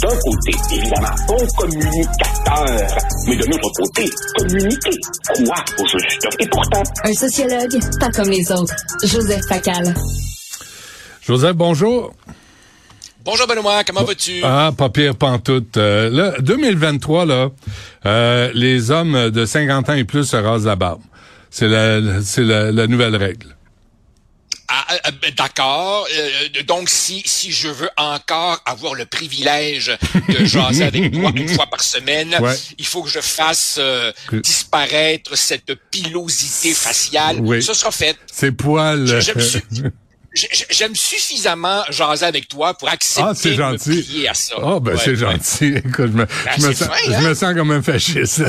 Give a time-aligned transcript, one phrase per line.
[0.00, 2.88] d'un côté, évidemment, bon communicateur.
[3.26, 4.98] Mais de l'autre côté, communiquer.
[5.36, 6.26] Quoi, au juste?
[6.38, 8.74] Et pourtant, Un sociologue, pas comme les autres.
[9.04, 9.94] Joseph Facal.
[11.22, 12.12] Joseph, bonjour.
[13.24, 14.40] Bonjour Benoît, comment vas-tu?
[14.44, 15.76] Ah, pas pire pantoute.
[15.76, 17.48] Euh, là, 2023, là,
[18.06, 21.00] euh, les hommes de 50 ans et plus se rasent la barbe.
[21.50, 23.55] C'est la, c'est la, la nouvelle règle.
[24.88, 26.06] Ah, euh, D'accord.
[26.16, 29.96] Euh, donc, si, si je veux encore avoir le privilège
[30.28, 32.54] de jaser avec toi une fois par semaine, Ouais.
[32.78, 37.38] il faut que je fasse euh, Que- disparaître cette pilosité faciale.
[37.40, 37.62] Oui.
[37.62, 38.16] Ce sera fait.
[38.32, 39.06] C'est poil.
[39.06, 39.82] Je- J'aime su- j- j-
[40.70, 44.54] j'aime suffisamment jaser avec toi pour accepter Ah, c'est de me plier à ça.
[44.62, 45.16] Ah, ben Ouais, c'est ouais.
[45.16, 45.74] gentil.
[45.76, 46.26] Écoute, je me,
[46.58, 47.20] je me sens, fin, je hein?
[47.20, 48.42] me sens comme un fasciste.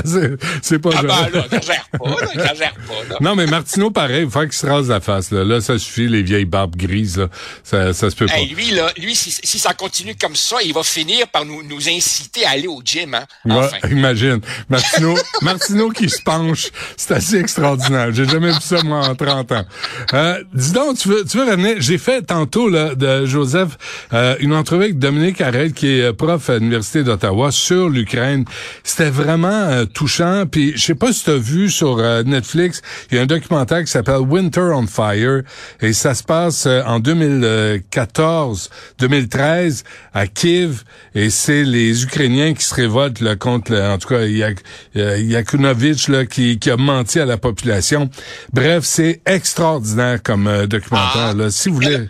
[0.61, 1.61] C'est, pas Ah genre- ben là, pas, là,
[1.99, 3.09] pas.
[3.09, 3.17] Là.
[3.21, 5.31] Non, mais Martineau, pareil, il faut qu'il se rase la face.
[5.31, 7.17] Là, là ça suffit, les vieilles barbes grises.
[7.17, 7.27] Là.
[7.63, 8.37] Ça, ça se peut pas.
[8.39, 11.89] Lui, là, lui, si, si ça continue comme ça, il va finir par nous, nous
[11.89, 13.25] inciter à aller au gym, hein?
[13.49, 13.77] Enfin.
[13.83, 14.41] Ouais, imagine.
[14.69, 18.09] Martineau, Martineau qui se penche, c'est assez extraordinaire.
[18.13, 19.65] J'ai jamais vu ça, moi, en 30 ans.
[20.13, 23.77] Euh, dis donc, tu veux, tu veux revenir, j'ai fait tantôt, là, de Joseph,
[24.13, 28.45] euh, une entrevue avec Dominique Arel, qui est euh, prof à l'Université d'Ottawa, sur l'Ukraine.
[28.83, 30.45] C'était vraiment euh, touchant.
[30.49, 33.25] Puis, je sais pas si tu as vu sur euh, Netflix, il y a un
[33.25, 35.41] documentaire qui s'appelle Winter on Fire,
[35.81, 39.83] et ça se passe en 2014, 2013,
[40.13, 40.83] à Kiev,
[41.15, 44.63] et c'est les Ukrainiens qui se révoltent là, contre, le- en tout cas, Yak-
[44.95, 48.09] Yakunovitch là, qui, qui a menti à la population.
[48.53, 51.31] Bref, c'est extraordinaire comme documentaire.
[51.31, 51.33] Ah.
[51.35, 51.51] là.
[51.67, 52.07] Si vous voulez...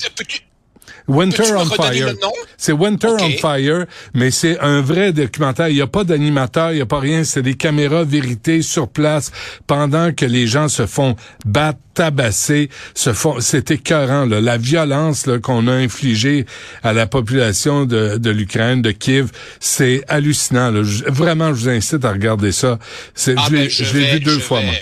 [1.10, 2.14] Winter on Fire.
[2.58, 5.70] C'est Winter on Fire, mais c'est un vrai documentaire.
[5.70, 7.24] Il n'y a pas d'animateur, il n'y a pas rien.
[7.24, 9.32] C'est des caméras vérité sur place
[9.68, 13.40] pendant que les gens se font battre, tabasser, se font.
[13.40, 14.42] C'est écœurant, là.
[14.42, 16.46] La violence qu'on a infligée
[16.84, 19.30] à la population de, de l'Ukraine, de Kiev,
[19.62, 20.72] c'est hallucinant.
[20.72, 20.84] Là.
[20.84, 22.80] Je- vraiment, je vous incite à regarder ça.
[23.16, 24.74] C'est, Ah je l'ai, ben, je l'ai vu deux fois, moi.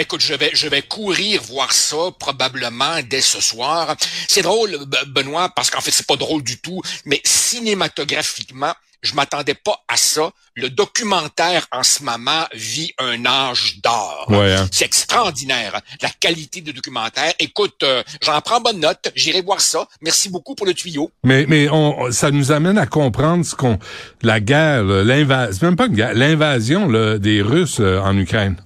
[0.00, 3.96] Écoute, je vais, je vais courir voir ça probablement dès ce soir.
[4.28, 8.72] C'est drôle, Be- Benoît, parce qu'en fait, c'est pas drôle du tout, mais cinématographiquement,
[9.02, 10.30] je m'attendais pas à ça.
[10.54, 14.26] Le documentaire en ce moment vit un âge d'or.
[14.28, 14.68] Ouais, hein.
[14.72, 17.32] C'est extraordinaire, la qualité du documentaire.
[17.38, 19.86] Écoute, euh, j'en prends bonne note, j'irai voir ça.
[20.00, 21.12] Merci beaucoup pour le tuyau.
[21.22, 23.78] Mais mais on, ça nous amène à comprendre ce qu'on
[24.22, 26.88] la guerre, l'invasion, même pas une guerre, l'invasion
[27.18, 28.56] des Russes là, en Ukraine.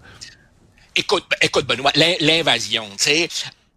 [0.94, 3.28] Écoute, écoute Benoît, l'in- l'invasion, tu sais,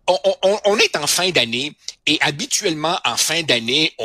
[0.08, 1.74] on, est en fin d'année
[2.06, 3.96] et habituellement en fin d'année,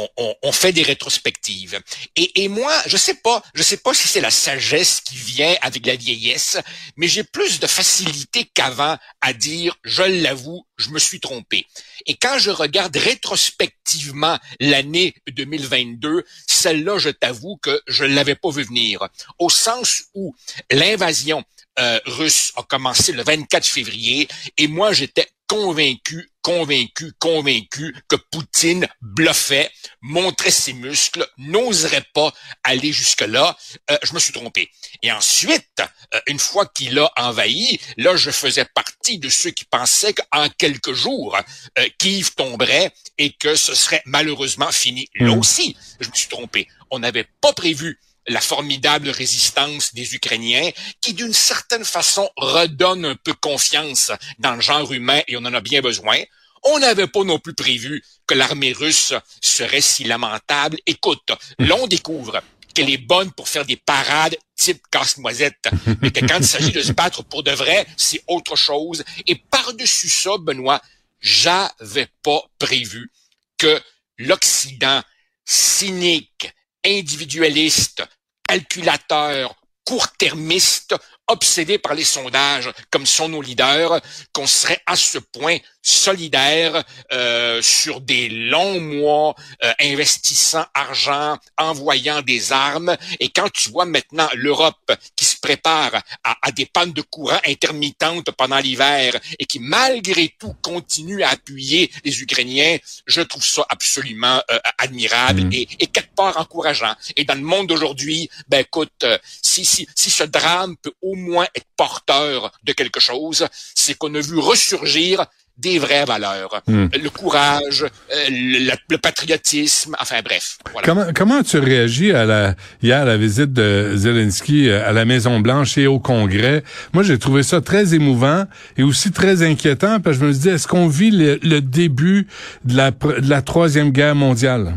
[0.42, 1.78] on fait des rétrospectives.
[2.16, 5.54] Et, et moi, je sais pas, je sais pas si c'est la sagesse qui vient
[5.60, 6.56] avec la vieillesse,
[6.96, 11.66] mais j'ai plus de facilité qu'avant à dire, je l'avoue, je me suis trompé.
[12.06, 18.62] Et quand je regarde rétrospectivement l'année 2022, celle-là, je t'avoue que je l'avais pas vu
[18.62, 19.06] venir.
[19.38, 20.34] Au sens où
[20.70, 21.44] l'invasion
[21.80, 28.86] euh, russe a commencé le 24 février et moi j'étais convaincu, convaincu, convaincu que Poutine
[29.00, 29.68] bluffait,
[30.00, 32.32] montrait ses muscles, n'oserait pas
[32.62, 33.58] aller jusque-là.
[33.90, 34.70] Euh, je me suis trompé.
[35.02, 35.82] Et ensuite,
[36.14, 40.48] euh, une fois qu'il a envahi, là, je faisais partie de ceux qui pensaient qu'en
[40.50, 41.36] quelques jours,
[41.80, 45.08] euh, Kiev tomberait et que ce serait malheureusement fini.
[45.16, 45.38] Là Mm.
[45.40, 46.68] aussi, je me suis trompé.
[46.92, 47.98] On n'avait pas prévu
[48.30, 54.60] la formidable résistance des Ukrainiens, qui d'une certaine façon redonne un peu confiance dans le
[54.60, 56.16] genre humain et on en a bien besoin.
[56.62, 60.78] On n'avait pas non plus prévu que l'armée russe serait si lamentable.
[60.86, 62.42] Écoute, l'on découvre
[62.72, 65.70] qu'elle est bonne pour faire des parades type casse-noisette,
[66.02, 69.02] mais que quand il s'agit de se battre pour de vrai, c'est autre chose.
[69.26, 70.80] Et par-dessus ça, Benoît,
[71.20, 73.10] j'avais pas prévu
[73.58, 73.80] que
[74.18, 75.02] l'Occident
[75.46, 76.52] cynique,
[76.84, 78.04] individualiste,
[78.50, 79.54] calculateur,
[79.84, 80.96] court-termiste,
[81.28, 84.00] obsédé par les sondages, comme sont nos leaders,
[84.32, 89.34] qu'on serait à ce point solidaire euh, sur des longs mois,
[89.64, 92.96] euh, investissant argent, envoyant des armes.
[93.18, 95.94] Et quand tu vois maintenant l'Europe qui se prépare
[96.24, 101.30] à, à, des pannes de courant intermittentes pendant l'hiver et qui malgré tout continue à
[101.30, 105.52] appuyer les Ukrainiens, je trouve ça absolument euh, admirable mmh.
[105.52, 106.94] et, et, quelque part encourageant.
[107.16, 111.14] Et dans le monde d'aujourd'hui, ben écoute, euh, si, si, si ce drame peut au
[111.14, 115.26] moins être porteur de quelque chose, c'est qu'on a vu ressurgir
[115.58, 116.62] des vraies valeurs.
[116.66, 116.86] Hmm.
[116.92, 120.58] Le courage, euh, le, le, patriotisme, enfin bref.
[120.72, 120.86] Voilà.
[120.86, 125.04] Comment, comment tu réagis à la, hier à la visite de Zelensky euh, à la
[125.04, 126.62] Maison-Blanche et au Congrès?
[126.92, 128.44] Moi, j'ai trouvé ça très émouvant
[128.76, 131.60] et aussi très inquiétant parce que je me suis dit, est-ce qu'on vit le, le,
[131.60, 132.26] début
[132.64, 134.74] de la, de la Troisième Guerre mondiale?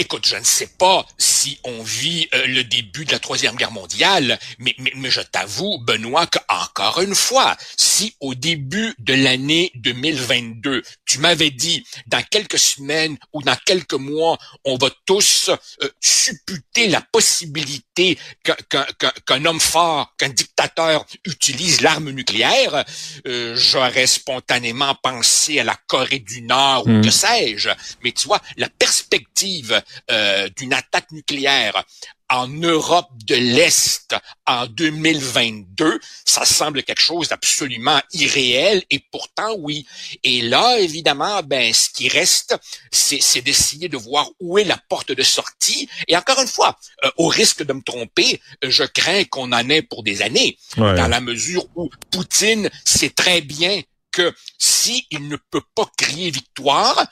[0.00, 3.72] Écoute, je ne sais pas si on vit euh, le début de la Troisième Guerre
[3.72, 9.14] mondiale, mais, mais, mais je t'avoue, Benoît, que encore une fois, si au début de
[9.14, 15.50] l'année 2022, tu m'avais dit, dans quelques semaines ou dans quelques mois, on va tous
[15.82, 22.84] euh, supputer la possibilité qu'un qu qu homme fort, qu'un dictateur utilise l'arme nucléaire,
[23.26, 27.02] euh, j'aurais spontanément pensé à la Corée du Nord ou mmh.
[27.02, 27.70] que sais-je.
[28.04, 31.84] Mais tu vois, la perspective euh, d'une attaque nucléaire
[32.30, 34.14] en Europe de l'Est
[34.46, 39.86] en 2022, ça semble quelque chose d'absolument irréel et pourtant oui.
[40.24, 42.56] Et là, évidemment, ben ce qui reste,
[42.90, 45.88] c'est d'essayer de voir où est la porte de sortie.
[46.06, 49.82] Et encore une fois, euh, au risque de me tromper, je crains qu'on en ait
[49.82, 50.94] pour des années, ouais.
[50.94, 53.80] dans la mesure où Poutine sait très bien
[54.10, 57.06] que s'il ne peut pas crier victoire,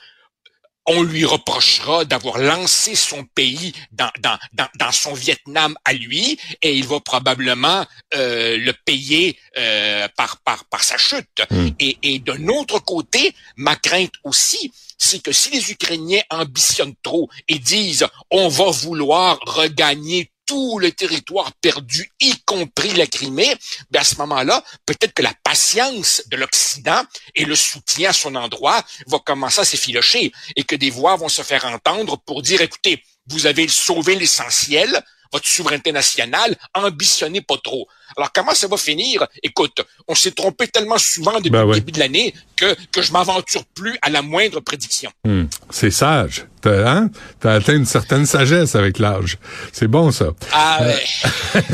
[0.87, 6.39] on lui reprochera d'avoir lancé son pays dans, dans, dans, dans, son Vietnam à lui
[6.63, 7.85] et il va probablement
[8.15, 11.43] euh, le payer euh, par, par, par sa chute.
[11.51, 11.69] Mm.
[11.81, 17.29] Et, et d'un autre côté, ma crainte aussi, c'est que si les Ukrainiens ambitionnent trop
[17.49, 23.55] et disent on va vouloir regagner tout le territoire perdu, y compris la Crimée,
[23.91, 27.03] ben à ce moment-là, peut-être que la patience de l'Occident
[27.35, 31.29] et le soutien à son endroit va commencer à s'effilocher et que des voix vont
[31.29, 35.03] se faire entendre pour dire, écoutez, vous avez sauvé l'essentiel,
[35.33, 37.89] votre souveraineté nationale, ambitionnez pas trop.
[38.17, 39.27] Alors comment ça va finir?
[39.43, 41.75] Écoute, on s'est trompé tellement souvent depuis ben ouais.
[41.75, 45.11] le début de l'année que que je m'aventure plus à la moindre prédiction.
[45.25, 45.45] Mmh.
[45.71, 46.47] C'est sage.
[46.67, 47.11] T'as hein?
[47.45, 49.39] As atteint une certaine sagesse avec l'âge.
[49.73, 50.27] C'est bon ça.
[50.53, 51.05] Ah, ouais.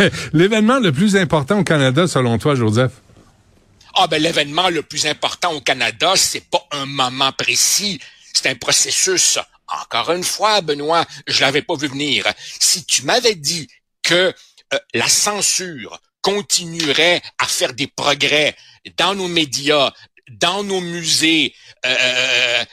[0.00, 2.92] euh, L'événement le plus important au Canada selon toi, Joseph?
[3.94, 8.00] Ah ben l'événement le plus important au Canada, c'est pas un moment précis,
[8.32, 9.38] c'est un processus.
[9.82, 12.24] Encore une fois, Benoît, je l'avais pas vu venir.
[12.58, 13.68] Si tu m'avais dit
[14.02, 14.34] que
[14.74, 18.56] euh, la censure continuerait à faire des progrès
[18.98, 19.92] dans nos médias,
[20.30, 21.54] dans nos musées,
[21.84, 22.64] euh,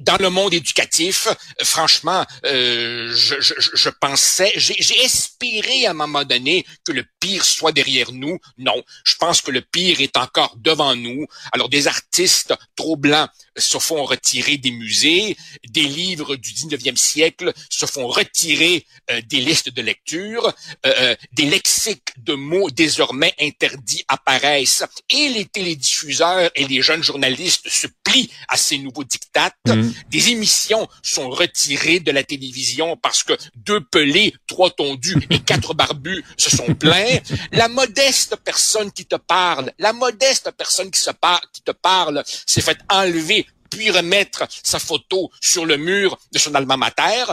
[0.00, 1.28] dans le monde éducatif,
[1.62, 7.44] franchement, euh, je, je, je, pensais, j'ai espéré à un moment donné que le pire
[7.44, 8.38] soit derrière nous.
[8.58, 11.26] Non, je pense que le pire est encore devant nous.
[11.52, 15.36] Alors des artistes trop blancs se font retirer des musées,
[15.68, 20.46] des livres du 19e siècle se font retirer euh, des listes de lecture,
[20.86, 27.02] euh, euh, des lexiques de mots désormais interdits apparaissent et les télédiffuseurs et les jeunes
[27.02, 29.39] journalistes se plient à ces nouveaux dictats.
[29.66, 29.90] Mmh.
[30.10, 35.74] Des émissions sont retirées de la télévision parce que deux pelés, trois tondus et quatre
[35.74, 37.18] barbus se sont plaints.
[37.52, 42.22] La modeste personne qui te parle, la modeste personne qui, se par qui te parle
[42.26, 47.24] s'est fait enlever puis remettre sa photo sur le mur de son alma mater.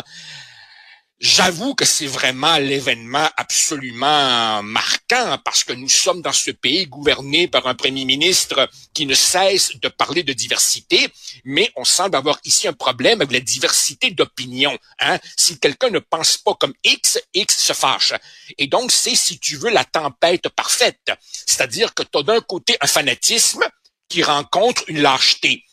[1.19, 7.47] J'avoue que c'est vraiment l'événement absolument marquant parce que nous sommes dans ce pays gouverné
[7.47, 11.07] par un premier ministre qui ne cesse de parler de diversité,
[11.43, 14.77] mais on semble avoir ici un problème avec la diversité d'opinion.
[14.99, 15.17] Hein?
[15.35, 18.13] Si quelqu'un ne pense pas comme X, X se fâche.
[18.59, 21.11] Et donc, c'est, si tu veux, la tempête parfaite.
[21.31, 23.63] C'est-à-dire que tu as d'un côté un fanatisme
[24.07, 25.63] qui rencontre une lâcheté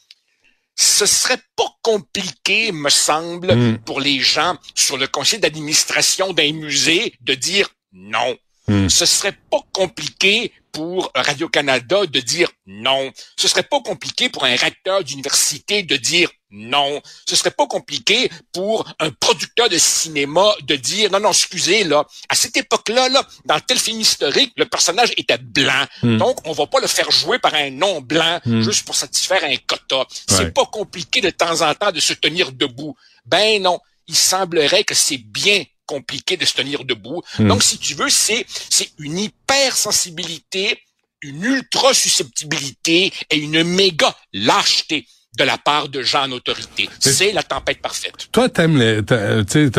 [0.76, 3.78] ce serait pas compliqué, me semble, mm.
[3.78, 8.36] pour les gens sur le conseil d'administration d'un musée de dire non.
[8.68, 8.88] Mm.
[8.88, 13.12] Ce serait pas compliqué pour Radio-Canada de dire non.
[13.36, 17.02] Ce serait pas compliqué pour un recteur d'université de dire non.
[17.28, 22.06] Ce serait pas compliqué pour un producteur de cinéma de dire non, non, excusez, là,
[22.28, 25.84] à cette époque-là, là, dans tel film historique, le personnage était blanc.
[26.02, 26.18] Mm.
[26.18, 28.62] Donc, on va pas le faire jouer par un non blanc mm.
[28.62, 29.98] juste pour satisfaire un quota.
[29.98, 30.04] Ouais.
[30.26, 32.96] C'est pas compliqué de temps en temps de se tenir debout.
[33.26, 33.80] Ben non.
[34.06, 37.22] Il semblerait que c'est bien compliqué de se tenir debout.
[37.38, 37.48] Mm.
[37.48, 40.80] Donc, si tu veux, c'est, c'est une hypersensibilité
[41.24, 46.88] une ultra susceptibilité et une méga lâcheté de la part de gens en autorité.
[47.00, 48.28] C'est la tempête parfaite.
[48.30, 49.14] Toi, t'aimes les, tu
[49.48, 49.70] sais,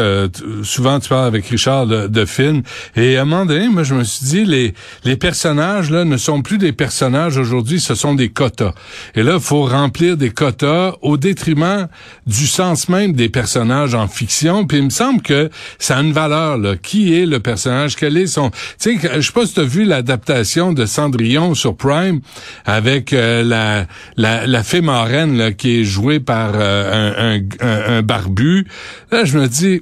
[0.64, 2.64] souvent tu parles avec Richard de, de, films,
[2.96, 6.18] et à un moment donné, moi, je me suis dit, les, les personnages, là, ne
[6.18, 8.74] sont plus des personnages aujourd'hui, ce sont des quotas.
[9.16, 11.88] Et là, faut remplir des quotas au détriment
[12.28, 16.14] du sens même des personnages en fiction, puis il me semble que ça a une
[16.14, 16.76] valeur, là.
[16.76, 17.96] Qui est le personnage?
[17.96, 18.50] Quel est son...
[18.80, 22.20] Tu sais, je sais pas si t'as vu l'adaptation de Cendrillon sur Prime
[22.66, 23.86] avec euh, la,
[24.18, 28.68] la, la fée marraine, là, qui est joué par euh, un, barbu.
[29.12, 29.82] Là, je me dis,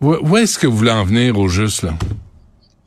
[0.00, 1.94] où, est-ce que vous voulez en venir au juste, là?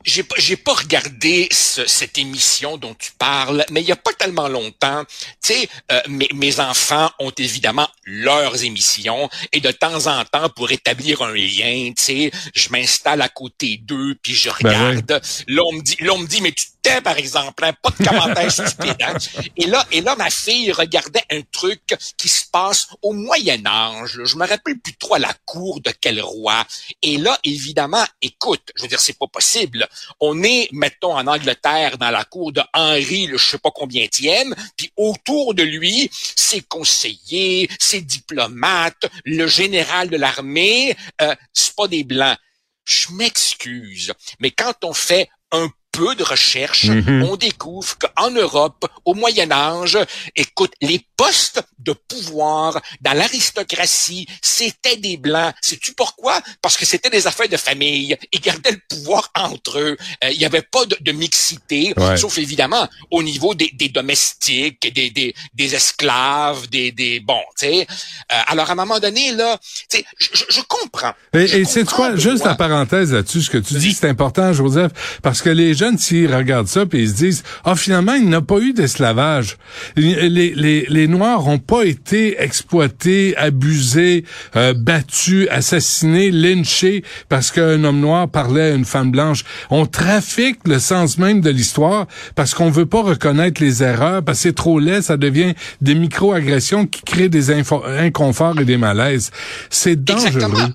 [0.04, 4.12] J'ai pas, j'ai pas regardé cette émission dont tu parles, mais il y a pas
[4.14, 5.04] tellement longtemps,
[5.42, 10.48] tu sais, euh, mes, mes enfants ont évidemment leurs émissions et de temps en temps,
[10.48, 15.20] pour établir un lien, tu sais, je m'installe à côté d'eux puis je ben regarde.
[15.48, 17.90] Là, on me dit, là, on me dit, mais tu t'es par exemple, hein, pas
[17.90, 19.02] de commentaires stupides.
[19.02, 19.14] Hein?
[19.56, 24.20] Et là, et là, ma fille regardait un truc qui se passe au Moyen Âge.
[24.24, 26.64] Je me rappelle plus trop à la cour de quel roi.
[27.02, 29.88] Et là, évidemment, écoute, je veux dire, c'est pas possible.
[30.20, 34.06] On est, mettons, en Angleterre, dans la cour de Henri, le je sais pas combien
[34.08, 41.74] tième, puis autour de lui, ses conseillers, ses diplomates, le général de l'armée, euh, c'est
[41.74, 42.38] pas des blancs.
[42.84, 45.68] Je m'excuse, mais quand on fait un
[46.00, 47.24] peu de recherche, mhm.
[47.24, 49.98] on découvre qu'en Europe, au Moyen Âge,
[50.34, 55.54] écoute, les postes de pouvoir dans l'aristocratie, c'était des blancs.
[55.60, 56.40] Sais-tu pourquoi?
[56.62, 58.16] Parce que c'était des affaires de famille.
[58.32, 59.96] Ils gardaient le pouvoir entre eux.
[60.24, 65.34] Euh, il n'y avait pas de, mixité, sauf évidemment au niveau des, domestiques, des, des,
[65.54, 67.86] des, esclaves, des, des bon, tu sais.
[68.32, 69.58] Euh, alors à un moment donné là,
[69.90, 71.12] tu sais, je, je, comprends.
[71.34, 72.16] Et, c'est quoi?
[72.16, 74.92] Juste la parenthèse là-dessus, ce que tu dis, c'est important, Joseph,
[75.22, 78.34] parce que les jeunes s'ils regardent ça puis ils se disent, ah finalement il n'y
[78.34, 79.56] a pas eu d'esclavage.
[79.96, 84.24] Les, les, les Noirs ont pas été exploités, abusés,
[84.56, 89.44] euh, battus, assassinés, lynchés parce qu'un homme noir parlait à une femme blanche.
[89.70, 94.38] On trafique le sens même de l'histoire parce qu'on veut pas reconnaître les erreurs, parce
[94.38, 99.30] que c'est trop laid, ça devient des micro-agressions qui créent des inconforts et des malaises.
[99.70, 100.72] C'est dangereux.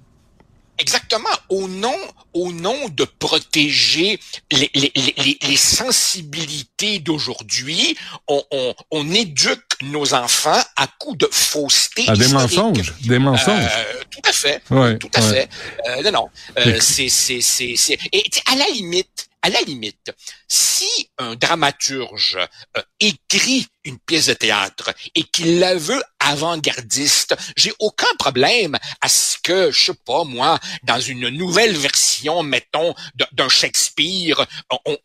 [1.49, 1.95] Au nom,
[2.33, 4.19] au nom de protéger
[4.51, 7.95] les, les, les, les sensibilités d'aujourd'hui,
[8.27, 12.05] on, on, on, éduque nos enfants à coups de fausseté.
[12.07, 12.93] À des mensonges.
[13.01, 13.63] Des mensonges.
[13.63, 14.61] Euh, tout à fait.
[14.69, 15.49] Ouais, tout à fait.
[15.87, 16.29] Euh, non, non.
[16.57, 17.97] Euh, c'est, c'est, c'est, c'est.
[18.11, 20.11] Et à la limite, à la limite,
[20.75, 22.37] si un dramaturge
[22.77, 29.07] euh, écrit une pièce de théâtre et qu'il la veut avant-gardiste, j'ai aucun problème à
[29.07, 32.93] ce que, je sais pas moi, dans une nouvelle version, mettons,
[33.31, 34.45] d'un Shakespeare,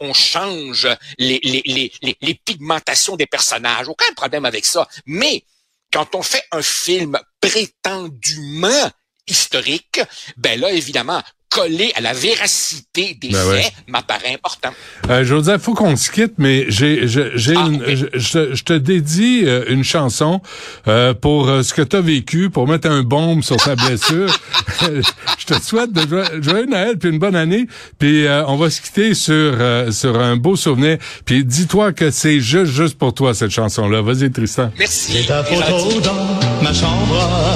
[0.01, 1.63] on, change les, les,
[2.03, 3.89] les, les pigmentations des personnages.
[3.89, 4.89] Aucun problème avec ça.
[5.07, 5.45] Mais
[5.93, 8.91] quand on fait un film prétendument
[9.27, 10.01] historique,
[10.37, 14.71] ben là, évidemment, coller à la véracité des ben faits m'apparaît important.
[15.09, 17.69] Euh, Joseph, faut qu'on se quitte, mais j'ai, j'ai, ah,
[18.15, 20.41] je, te dédie euh, une chanson
[20.87, 24.33] euh, pour euh, ce que tu as vécu, pour mettre un bombe sur ta blessure.
[24.81, 27.67] je te souhaite de joyeux Noël puis une bonne année,
[27.99, 29.55] puis on va se quitter sur
[29.93, 30.99] sur un beau souvenir.
[31.25, 34.03] Puis dis-toi que c'est juste juste pour toi cette chanson-là.
[34.03, 34.71] Vas-y Tristan.
[34.79, 35.13] Merci.
[35.13, 37.50] J'ai ta photo dans ma chambre.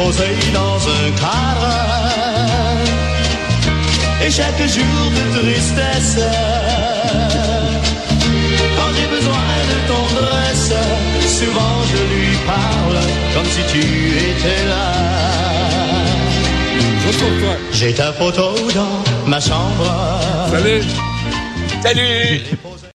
[0.00, 1.70] Je l'ai posé dans un cadre.
[4.24, 6.18] Et chaque jour de tristesse,
[8.76, 10.72] quand j'ai besoin de tendresse,
[11.38, 12.98] souvent je lui parle
[13.34, 14.86] comme si tu étais là.
[17.72, 20.20] J'ai ta photo dans ma chambre.
[20.50, 20.82] Salut.
[21.82, 22.69] Salut.